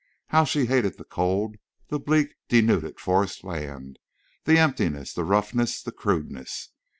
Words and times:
How 0.29 0.45
she 0.45 0.65
hated 0.65 0.97
the 0.97 1.03
cold, 1.03 1.57
the 1.89 1.99
bleak, 1.99 2.33
denuded 2.49 2.99
forest 2.99 3.43
land, 3.43 3.99
the 4.45 4.57
emptiness, 4.57 5.13
the 5.13 5.23
roughness, 5.23 5.79
the 5.79 5.91
crudeness! 5.91 6.69